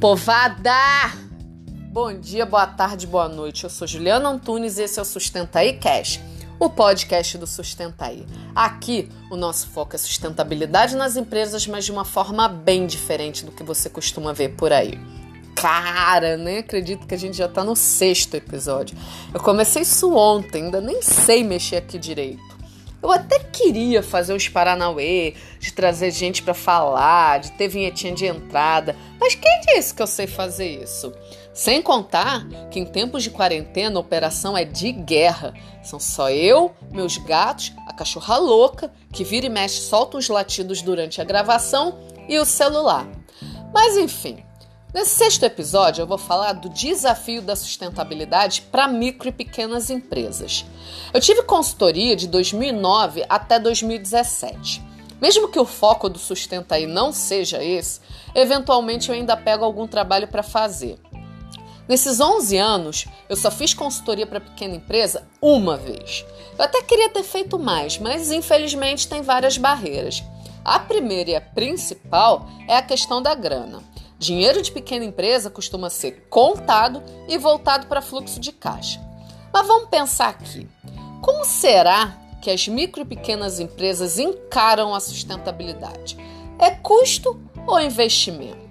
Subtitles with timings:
[0.00, 0.70] Povada!
[1.90, 3.64] Bom dia, boa tarde, boa noite.
[3.64, 6.20] Eu sou Juliana Antunes e esse é o Sustenta aí Cash,
[6.56, 8.24] o podcast do Sustenta aí.
[8.54, 13.50] Aqui, o nosso foco é sustentabilidade nas empresas, mas de uma forma bem diferente do
[13.50, 15.00] que você costuma ver por aí.
[15.56, 18.96] Cara, nem acredito que a gente já tá no sexto episódio.
[19.34, 22.57] Eu comecei isso ontem, ainda nem sei mexer aqui direito.
[23.00, 28.26] Eu até queria fazer uns Paranauê, de trazer gente para falar, de ter vinhetinha de
[28.26, 31.12] entrada, mas quem disse que eu sei fazer isso?
[31.54, 35.54] Sem contar que em tempos de quarentena a operação é de guerra.
[35.82, 40.82] São só eu, meus gatos, a cachorra louca, que vira e mexe solta uns latidos
[40.82, 43.08] durante a gravação e o celular.
[43.72, 44.44] Mas enfim,
[44.92, 50.64] Nesse sexto episódio, eu vou falar do desafio da sustentabilidade para micro e pequenas empresas.
[51.12, 54.82] Eu tive consultoria de 2009 até 2017.
[55.20, 58.00] Mesmo que o foco do Sustenta aí não seja esse,
[58.34, 60.98] eventualmente eu ainda pego algum trabalho para fazer.
[61.86, 66.24] Nesses 11 anos, eu só fiz consultoria para pequena empresa uma vez.
[66.58, 70.22] Eu até queria ter feito mais, mas infelizmente tem várias barreiras.
[70.64, 73.82] A primeira e a principal é a questão da grana.
[74.18, 79.00] Dinheiro de pequena empresa costuma ser contado e voltado para fluxo de caixa.
[79.52, 80.68] Mas vamos pensar aqui:
[81.22, 86.16] como será que as micro e pequenas empresas encaram a sustentabilidade?
[86.58, 88.68] É custo ou investimento?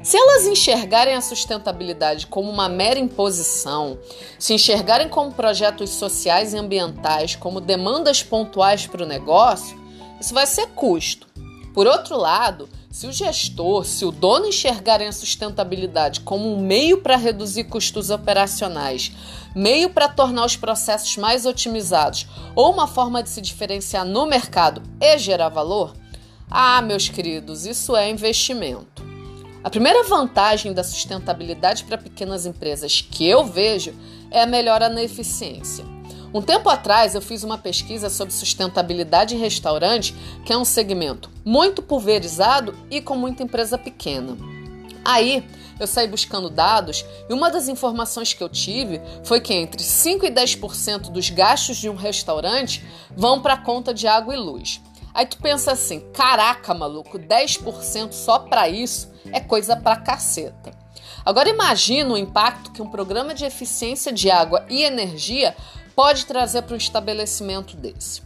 [0.00, 3.98] Se elas enxergarem a sustentabilidade como uma mera imposição,
[4.38, 9.76] se enxergarem como projetos sociais e ambientais, como demandas pontuais para o negócio,
[10.20, 11.26] isso vai ser custo.
[11.74, 12.68] Por outro lado,
[12.98, 18.10] se o gestor, se o dono enxergarem a sustentabilidade como um meio para reduzir custos
[18.10, 19.12] operacionais,
[19.54, 24.82] meio para tornar os processos mais otimizados ou uma forma de se diferenciar no mercado
[25.00, 25.94] e gerar valor,
[26.50, 29.06] ah, meus queridos, isso é investimento.
[29.62, 33.94] A primeira vantagem da sustentabilidade para pequenas empresas que eu vejo
[34.28, 35.84] é a melhora na eficiência.
[36.32, 41.30] Um tempo atrás eu fiz uma pesquisa sobre sustentabilidade em restaurante, que é um segmento
[41.44, 44.36] muito pulverizado e com muita empresa pequena.
[45.02, 45.42] Aí
[45.80, 50.26] eu saí buscando dados e uma das informações que eu tive foi que entre 5
[50.26, 52.84] e 10% dos gastos de um restaurante
[53.16, 54.82] vão para a conta de água e luz.
[55.14, 60.76] Aí tu pensa assim: caraca, maluco, 10% só para isso é coisa pra caceta.
[61.24, 65.54] Agora imagina o impacto que um programa de eficiência de água e energia
[65.98, 68.22] pode trazer para um estabelecimento desse.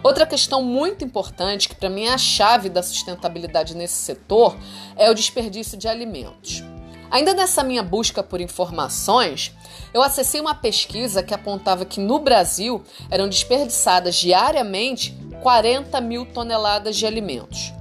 [0.00, 4.56] Outra questão muito importante, que para mim é a chave da sustentabilidade nesse setor,
[4.94, 6.62] é o desperdício de alimentos.
[7.10, 9.52] Ainda nessa minha busca por informações,
[9.92, 15.12] eu acessei uma pesquisa que apontava que no Brasil eram desperdiçadas diariamente
[15.42, 17.72] 40 mil toneladas de alimentos.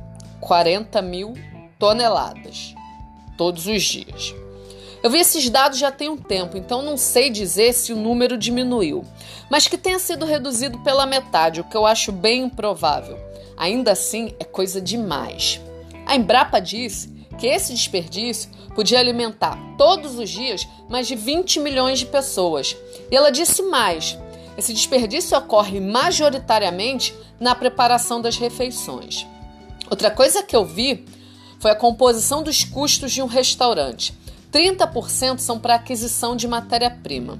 [0.41, 1.35] 40 mil
[1.77, 2.73] toneladas
[3.37, 4.33] todos os dias.
[5.05, 8.35] Eu vi esses dados já tem um tempo, então não sei dizer se o número
[8.39, 9.05] diminuiu,
[9.51, 13.15] mas que tenha sido reduzido pela metade, o que eu acho bem improvável.
[13.55, 15.61] Ainda assim, é coisa demais.
[16.07, 21.99] A Embrapa disse que esse desperdício podia alimentar todos os dias mais de 20 milhões
[21.99, 22.75] de pessoas.
[23.11, 24.17] E ela disse mais:
[24.57, 29.27] esse desperdício ocorre majoritariamente na preparação das refeições.
[29.87, 31.05] Outra coisa que eu vi
[31.59, 34.24] foi a composição dos custos de um restaurante.
[34.55, 37.37] 30% são para aquisição de matéria-prima.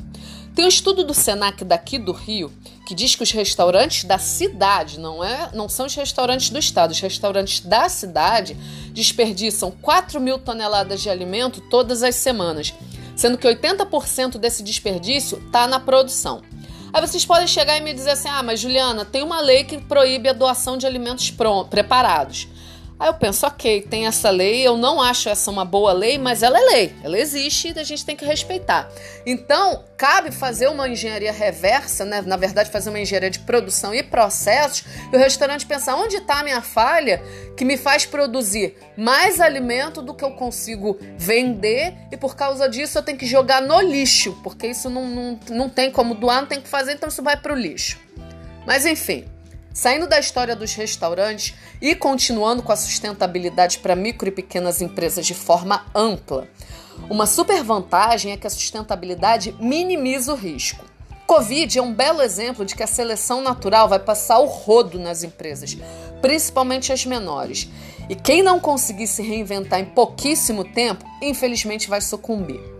[0.53, 2.51] Tem um estudo do Senac daqui do Rio
[2.85, 6.91] que diz que os restaurantes da cidade, não, é, não são os restaurantes do estado,
[6.91, 8.53] os restaurantes da cidade
[8.91, 12.73] desperdiçam 4 mil toneladas de alimento todas as semanas,
[13.15, 16.41] sendo que 80% desse desperdício está na produção.
[16.93, 19.79] Aí vocês podem chegar e me dizer assim: ah, mas Juliana, tem uma lei que
[19.79, 21.33] proíbe a doação de alimentos
[21.69, 22.47] preparados.
[22.97, 26.41] Aí eu penso, ok, tem essa lei, eu não acho essa uma boa lei, mas
[26.41, 28.89] ela é lei, ela existe e a gente tem que respeitar.
[29.25, 32.21] Então, cabe fazer uma engenharia reversa, né?
[32.21, 36.39] na verdade, fazer uma engenharia de produção e processos, e o restaurante pensar onde está
[36.39, 37.21] a minha falha
[37.57, 42.97] que me faz produzir mais alimento do que eu consigo vender, e por causa disso
[42.97, 46.47] eu tenho que jogar no lixo, porque isso não, não, não tem como doar, não
[46.47, 47.99] tem que fazer, então isso vai para o lixo.
[48.65, 49.34] Mas enfim.
[49.75, 55.27] Saindo da história dos restaurantes e continuando com a sustentabilidade para micro e pequenas empresas
[55.27, 56.47] de forma ampla.
[57.09, 60.85] Uma super vantagem é que a sustentabilidade minimiza o risco.
[61.27, 65.23] Covid é um belo exemplo de que a seleção natural vai passar o rodo nas
[65.23, 65.77] empresas,
[66.21, 67.67] principalmente as menores.
[68.07, 72.74] E quem não conseguir se reinventar em pouquíssimo tempo, infelizmente vai sucumbir.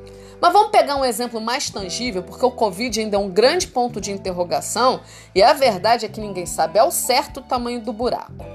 [0.46, 4.00] Mas vamos pegar um exemplo mais tangível, porque o Covid ainda é um grande ponto
[4.00, 5.00] de interrogação
[5.34, 8.46] e a verdade é que ninguém sabe ao certo o tamanho do buraco.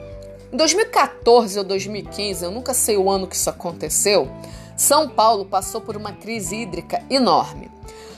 [0.53, 4.31] Em 2014 ou 2015, eu nunca sei o ano que isso aconteceu,
[4.77, 7.69] São Paulo passou por uma crise hídrica enorme.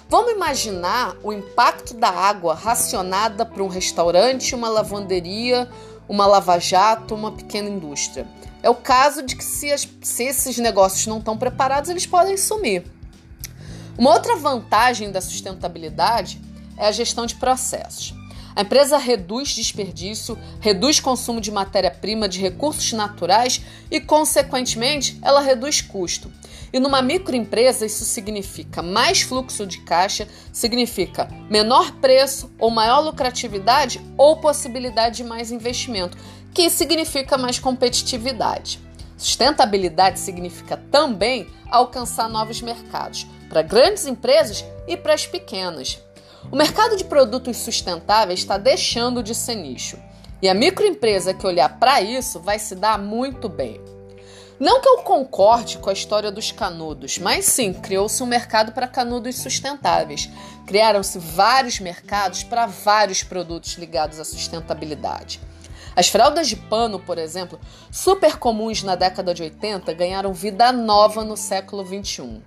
[0.07, 5.67] Vamos imaginar o impacto da água racionada para um restaurante, uma lavanderia,
[6.07, 8.29] uma lava-jato, uma pequena indústria.
[8.63, 12.37] É o caso de que se, as, se esses negócios não estão preparados, eles podem
[12.37, 12.85] sumir.
[13.99, 16.41] Uma outra vantagem da sustentabilidade
[16.77, 18.15] é a gestão de processos.
[18.55, 25.81] A empresa reduz desperdício, reduz consumo de matéria-prima, de recursos naturais e, consequentemente, ela reduz
[25.81, 26.31] custo.
[26.73, 34.01] E numa microempresa, isso significa mais fluxo de caixa, significa menor preço ou maior lucratividade
[34.17, 36.17] ou possibilidade de mais investimento,
[36.53, 38.81] que significa mais competitividade.
[39.17, 46.01] Sustentabilidade significa também alcançar novos mercados para grandes empresas e para as pequenas.
[46.51, 49.99] O mercado de produtos sustentáveis está deixando de ser nicho.
[50.41, 53.79] E a microempresa que olhar para isso vai se dar muito bem.
[54.59, 58.89] Não que eu concorde com a história dos canudos, mas sim, criou-se um mercado para
[58.89, 60.31] canudos sustentáveis.
[60.67, 65.41] Criaram-se vários mercados para vários produtos ligados à sustentabilidade.
[65.95, 67.61] As fraldas de pano, por exemplo,
[67.91, 72.41] super comuns na década de 80, ganharam vida nova no século 21.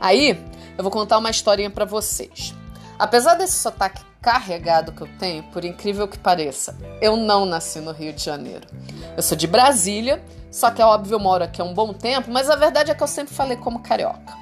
[0.00, 0.38] Aí,
[0.76, 2.54] eu vou contar uma historinha para vocês.
[2.98, 7.92] Apesar desse sotaque carregado que eu tenho, por incrível que pareça, eu não nasci no
[7.92, 8.66] Rio de Janeiro.
[9.16, 12.30] Eu sou de Brasília, só que é óbvio eu moro aqui há um bom tempo,
[12.30, 14.36] mas a verdade é que eu sempre falei como carioca.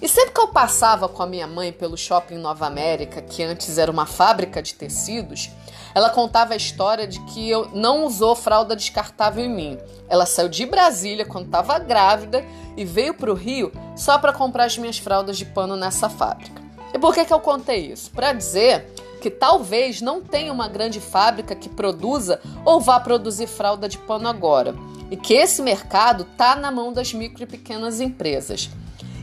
[0.00, 3.76] E sempre que eu passava com a minha mãe pelo shopping Nova América, que antes
[3.76, 5.50] era uma fábrica de tecidos,
[5.94, 9.78] ela contava a história de que eu não usou fralda descartável em mim.
[10.08, 12.44] Ela saiu de Brasília quando estava grávida
[12.76, 16.60] e veio para o Rio só para comprar as minhas fraldas de pano nessa fábrica.
[16.92, 18.10] E por que, que eu contei isso?
[18.10, 23.88] Para dizer que talvez não tenha uma grande fábrica que produza ou vá produzir fralda
[23.88, 24.74] de pano agora,
[25.10, 28.70] e que esse mercado está na mão das micro e pequenas empresas.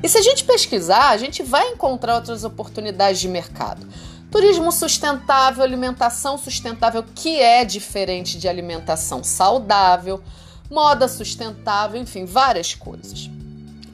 [0.04, 3.88] E se a gente pesquisar, a gente vai encontrar outras oportunidades de mercado.
[4.32, 10.22] Turismo sustentável, alimentação sustentável, que é diferente de alimentação saudável,
[10.70, 13.30] moda sustentável, enfim, várias coisas.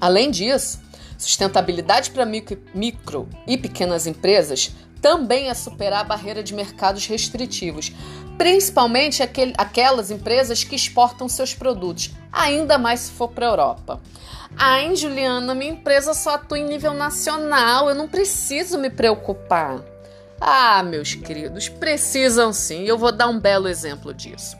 [0.01, 0.81] Além disso,
[1.17, 7.91] sustentabilidade para micro, micro e pequenas empresas também é superar a barreira de mercados restritivos,
[8.37, 14.01] principalmente aquele, aquelas empresas que exportam seus produtos, ainda mais se for para a Europa.
[14.57, 19.92] Ai, Juliana, minha empresa só atua em nível nacional, eu não preciso me preocupar.
[20.45, 24.57] Ah, meus queridos, precisam sim, eu vou dar um belo exemplo disso.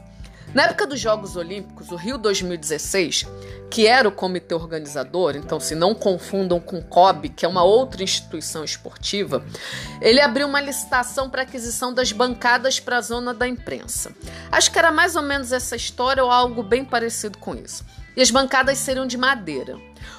[0.54, 3.26] Na época dos Jogos Olímpicos, o Rio 2016,
[3.70, 7.62] que era o comitê organizador, então se não confundam com o COB, que é uma
[7.62, 9.44] outra instituição esportiva,
[10.00, 14.10] ele abriu uma licitação para aquisição das bancadas para a zona da imprensa.
[14.50, 17.84] Acho que era mais ou menos essa história ou algo bem parecido com isso.
[18.16, 19.76] E as bancadas seriam de madeira.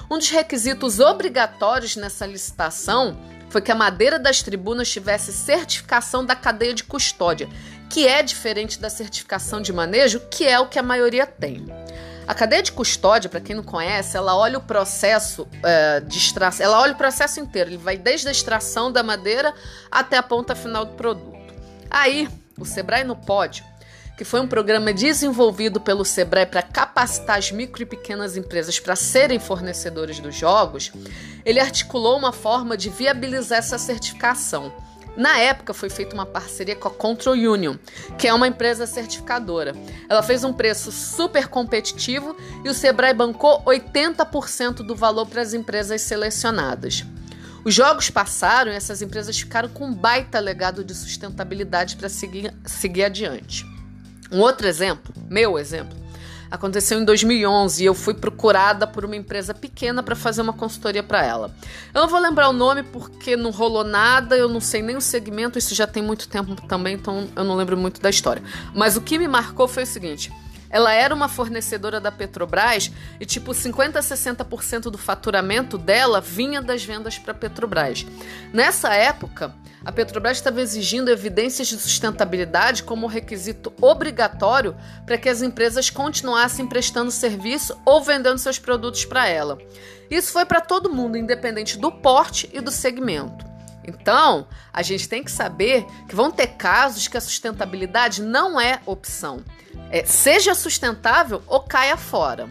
[0.08, 3.18] Um dos requisitos obrigatórios nessa licitação
[3.56, 7.48] foi que a madeira das tribunas tivesse certificação da cadeia de custódia,
[7.88, 11.64] que é diferente da certificação de manejo, que é o que a maioria tem.
[12.28, 16.66] A cadeia de custódia, para quem não conhece, ela olha o processo é, de extração,
[16.66, 19.54] ela olha o processo inteiro, ele vai desde a extração da madeira
[19.90, 21.54] até a ponta final do produto.
[21.90, 22.28] Aí,
[22.58, 23.64] o Sebrae no Pódio,
[24.16, 28.96] que foi um programa desenvolvido pelo Sebrae para capacitar as micro e pequenas empresas para
[28.96, 30.90] serem fornecedores dos jogos,
[31.44, 34.72] ele articulou uma forma de viabilizar essa certificação.
[35.16, 37.76] Na época foi feita uma parceria com a Control Union,
[38.18, 39.74] que é uma empresa certificadora.
[40.08, 45.54] Ela fez um preço super competitivo e o Sebrae bancou 80% do valor para as
[45.54, 47.04] empresas selecionadas.
[47.64, 52.54] Os jogos passaram e essas empresas ficaram com um baita legado de sustentabilidade para seguir,
[52.64, 53.75] seguir adiante.
[54.30, 55.96] Um outro exemplo, meu exemplo,
[56.50, 61.02] Aconteceu em 2011 e eu fui procurada por uma empresa pequena para fazer uma consultoria
[61.02, 61.54] para ela.
[61.92, 65.00] Eu não vou lembrar o nome porque não rolou nada, eu não sei nem o
[65.00, 68.42] segmento, isso já tem muito tempo também, então eu não lembro muito da história.
[68.74, 70.32] Mas o que me marcou foi o seguinte:
[70.70, 76.60] ela era uma fornecedora da Petrobras e tipo 50 a 60% do faturamento dela vinha
[76.60, 78.06] das vendas para a Petrobras.
[78.52, 79.54] Nessa época,
[79.84, 86.66] a Petrobras estava exigindo evidências de sustentabilidade como requisito obrigatório para que as empresas continuassem
[86.66, 89.58] prestando serviço ou vendendo seus produtos para ela.
[90.10, 93.46] Isso foi para todo mundo, independente do porte e do segmento.
[93.86, 98.80] Então, a gente tem que saber que vão ter casos que a sustentabilidade não é
[98.84, 99.44] opção.
[99.90, 102.48] É, seja sustentável ou caia fora.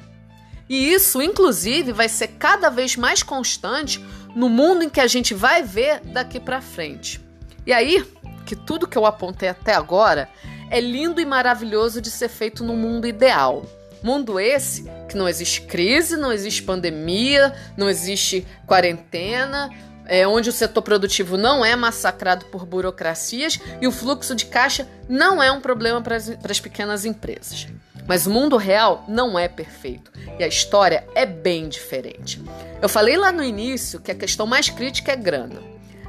[0.68, 4.04] E isso, inclusive, vai ser cada vez mais constante
[4.36, 7.22] no mundo em que a gente vai ver daqui para frente.
[7.66, 8.04] E aí,
[8.46, 10.30] que tudo que eu apontei até agora
[10.70, 13.66] é lindo e maravilhoso de ser feito no mundo ideal.
[14.04, 19.70] Mundo esse que não existe crise, não existe pandemia, não existe quarentena,
[20.06, 24.88] é, onde o setor produtivo não é massacrado por burocracias e o fluxo de caixa
[25.10, 27.68] não é um problema para as pequenas empresas.
[28.08, 32.42] Mas o mundo real não é perfeito e a história é bem diferente.
[32.82, 35.62] Eu falei lá no início que a questão mais crítica é grana.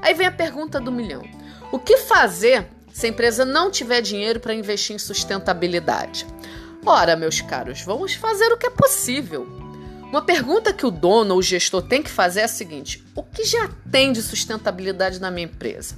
[0.03, 1.23] Aí vem a pergunta do milhão:
[1.73, 6.27] o que fazer se a empresa não tiver dinheiro para investir em sustentabilidade?
[6.85, 9.66] Ora, meus caros, vamos fazer o que é possível.
[10.17, 13.23] Uma pergunta que o dono ou o gestor tem que fazer é a seguinte: o
[13.23, 15.95] que já tem de sustentabilidade na minha empresa?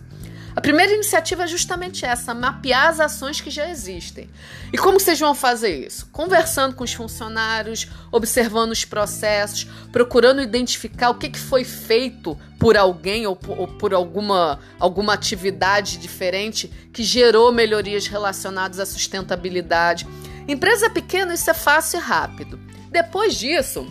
[0.57, 4.29] A primeira iniciativa é justamente essa: mapear as ações que já existem.
[4.73, 6.09] E como vocês vão fazer isso?
[6.11, 13.25] Conversando com os funcionários, observando os processos, procurando identificar o que, foi feito por alguém
[13.25, 20.09] ou por, ou por alguma, alguma atividade diferente que gerou melhorias relacionadas à sustentabilidade.
[20.49, 22.59] Empresa pequena, isso é fácil e rápido.
[22.91, 23.87] Depois disso,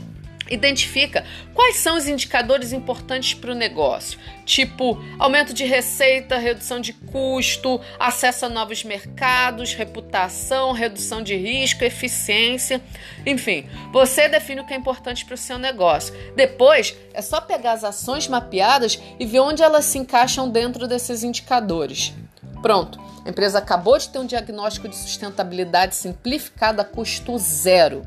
[0.50, 6.94] identifica quais são os indicadores importantes para o negócio, tipo aumento de receita, redução de
[6.94, 12.82] custo, acesso a novos mercados, reputação, redução de risco, eficiência,
[13.26, 16.14] enfim, você define o que é importante para o seu negócio.
[16.36, 21.24] Depois é só pegar as ações mapeadas e ver onde elas se encaixam dentro desses
[21.24, 22.14] indicadores.
[22.62, 28.04] Pronto, a empresa acabou de ter um diagnóstico de sustentabilidade simplificado a custo zero.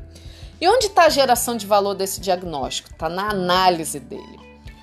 [0.61, 2.91] E onde está a geração de valor desse diagnóstico?
[2.91, 4.39] Está na análise dele.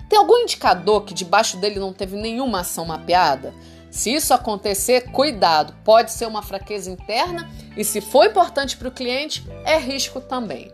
[0.09, 3.55] Tem algum indicador que debaixo dele não teve nenhuma ação mapeada?
[3.89, 8.91] Se isso acontecer, cuidado, pode ser uma fraqueza interna e, se for importante para o
[8.91, 10.73] cliente, é risco também.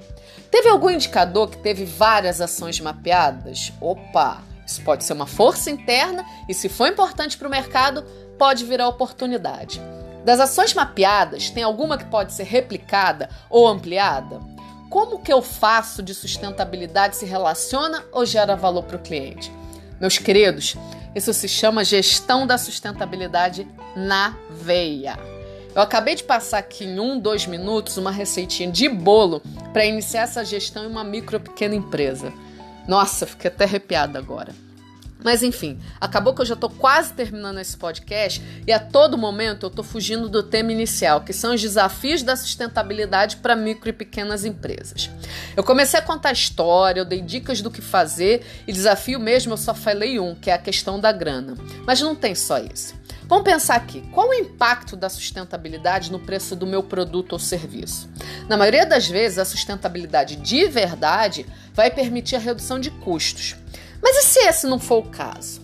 [0.50, 3.74] Teve algum indicador que teve várias ações mapeadas?
[3.82, 8.02] Opa, isso pode ser uma força interna e, se for importante para o mercado,
[8.38, 9.82] pode virar oportunidade.
[10.24, 14.53] Das ações mapeadas, tem alguma que pode ser replicada ou ampliada?
[14.94, 19.50] Como que eu faço de sustentabilidade se relaciona ou gera valor para o cliente?
[20.00, 20.76] Meus queridos,
[21.16, 25.18] isso se chama gestão da sustentabilidade na veia.
[25.74, 30.22] Eu acabei de passar aqui em um, dois minutos uma receitinha de bolo para iniciar
[30.22, 32.32] essa gestão em uma micro pequena empresa.
[32.86, 34.54] Nossa, fiquei até arrepiada agora.
[35.24, 39.64] Mas enfim, acabou que eu já estou quase terminando esse podcast e a todo momento
[39.64, 43.92] eu estou fugindo do tema inicial, que são os desafios da sustentabilidade para micro e
[43.94, 45.08] pequenas empresas.
[45.56, 49.56] Eu comecei a contar história, eu dei dicas do que fazer e desafio mesmo eu
[49.56, 51.56] só falei um, que é a questão da grana.
[51.86, 52.94] Mas não tem só isso.
[53.26, 58.10] Vamos pensar aqui, qual o impacto da sustentabilidade no preço do meu produto ou serviço?
[58.46, 63.56] Na maioria das vezes, a sustentabilidade de verdade vai permitir a redução de custos.
[64.04, 65.62] Mas e se esse não for o caso?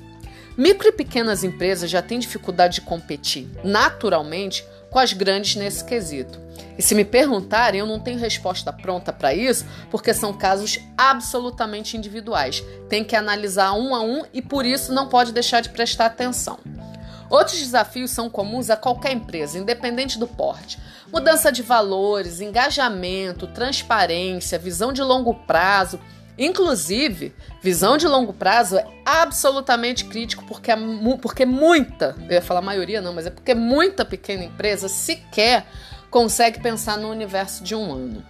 [0.56, 6.40] Micro e pequenas empresas já têm dificuldade de competir naturalmente com as grandes nesse quesito.
[6.78, 11.98] E se me perguntarem, eu não tenho resposta pronta para isso, porque são casos absolutamente
[11.98, 12.64] individuais.
[12.88, 16.58] Tem que analisar um a um e por isso não pode deixar de prestar atenção.
[17.28, 20.78] Outros desafios são comuns a qualquer empresa, independente do porte.
[21.12, 26.00] Mudança de valores, engajamento, transparência, visão de longo prazo
[26.40, 30.76] Inclusive, visão de longo prazo é absolutamente crítico porque, é,
[31.20, 35.66] porque muita, eu ia falar maioria não, mas é porque muita pequena empresa sequer
[36.10, 38.24] consegue pensar no universo de um ano.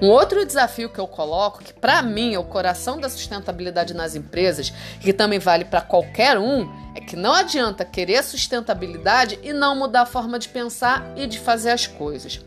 [0.00, 4.14] Um outro desafio que eu coloco, que para mim é o coração da sustentabilidade nas
[4.14, 9.74] empresas, que também vale para qualquer um, é que não adianta querer sustentabilidade e não
[9.74, 12.40] mudar a forma de pensar e de fazer as coisas.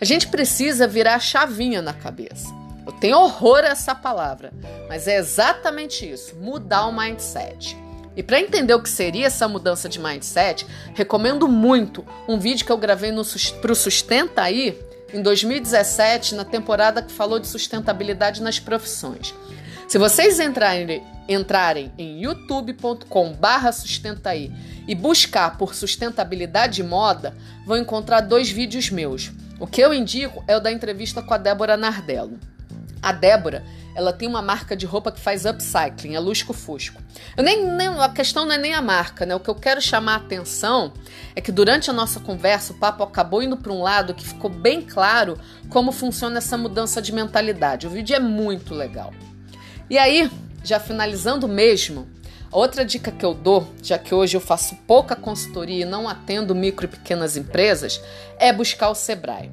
[0.00, 2.63] A gente precisa virar a chavinha na cabeça.
[2.86, 4.52] Eu tenho horror a essa palavra,
[4.88, 7.76] mas é exatamente isso: mudar o mindset.
[8.16, 12.70] E para entender o que seria essa mudança de mindset, recomendo muito um vídeo que
[12.70, 13.10] eu gravei
[13.60, 14.78] para o Sustenta aí
[15.12, 19.34] em 2017, na temporada que falou de sustentabilidade nas profissões.
[19.88, 24.52] Se vocês entrarem, entrarem em youtube.com/barra sustentaí
[24.86, 27.36] e buscar por sustentabilidade e moda,
[27.66, 29.32] vão encontrar dois vídeos meus.
[29.58, 32.38] O que eu indico é o da entrevista com a Débora Nardello.
[33.04, 33.62] A Débora,
[33.94, 37.02] ela tem uma marca de roupa que faz upcycling, é Lusco Fusco.
[37.36, 39.34] Eu nem, nem, a questão não é nem a marca, né?
[39.34, 40.94] O que eu quero chamar a atenção
[41.36, 44.48] é que durante a nossa conversa o papo acabou indo para um lado que ficou
[44.48, 47.86] bem claro como funciona essa mudança de mentalidade.
[47.86, 49.12] O vídeo é muito legal.
[49.90, 50.30] E aí,
[50.64, 52.08] já finalizando mesmo,
[52.50, 56.54] outra dica que eu dou, já que hoje eu faço pouca consultoria e não atendo
[56.54, 58.00] micro e pequenas empresas,
[58.38, 59.52] é buscar o Sebrae.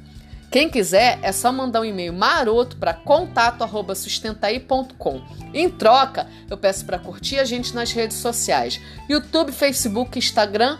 [0.50, 5.23] Quem quiser é só mandar um e-mail maroto para contato@sustentaí.com.
[5.54, 10.76] Em troca, eu peço para curtir a gente nas redes sociais: YouTube, Facebook, Instagram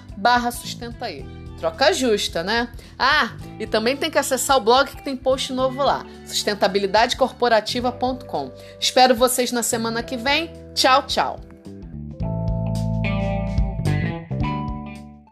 [0.53, 1.38] /sustentaí.
[1.59, 2.69] Troca justa, né?
[2.99, 8.53] Ah, e também tem que acessar o blog que tem post novo lá, sustentabilidadecorporativa.com.
[8.79, 10.53] Espero vocês na semana que vem.
[10.75, 11.48] Tchau, tchau.